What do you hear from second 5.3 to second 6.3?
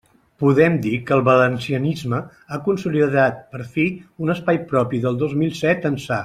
mil set ençà.